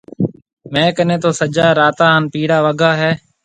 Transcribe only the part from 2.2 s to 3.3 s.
پيڙا وگا هيَ۔